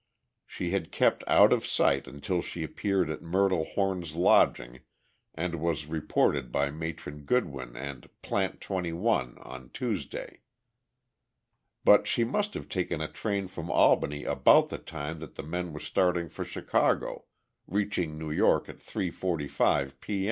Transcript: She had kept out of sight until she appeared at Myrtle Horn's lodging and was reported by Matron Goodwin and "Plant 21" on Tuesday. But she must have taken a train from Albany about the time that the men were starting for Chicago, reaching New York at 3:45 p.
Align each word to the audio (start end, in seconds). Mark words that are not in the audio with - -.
She 0.47 0.71
had 0.71 0.91
kept 0.91 1.23
out 1.27 1.53
of 1.53 1.63
sight 1.63 2.07
until 2.07 2.41
she 2.41 2.63
appeared 2.63 3.11
at 3.11 3.21
Myrtle 3.21 3.65
Horn's 3.65 4.15
lodging 4.15 4.79
and 5.35 5.61
was 5.61 5.85
reported 5.85 6.51
by 6.51 6.71
Matron 6.71 7.19
Goodwin 7.21 7.75
and 7.75 8.09
"Plant 8.23 8.59
21" 8.61 9.37
on 9.37 9.69
Tuesday. 9.69 10.41
But 11.85 12.07
she 12.07 12.23
must 12.23 12.55
have 12.55 12.67
taken 12.67 12.99
a 12.99 13.07
train 13.07 13.47
from 13.47 13.69
Albany 13.69 14.23
about 14.23 14.69
the 14.69 14.79
time 14.79 15.19
that 15.19 15.35
the 15.35 15.43
men 15.43 15.71
were 15.71 15.79
starting 15.79 16.29
for 16.29 16.43
Chicago, 16.43 17.25
reaching 17.67 18.17
New 18.17 18.31
York 18.31 18.67
at 18.69 18.77
3:45 18.79 19.99
p. 19.99 20.19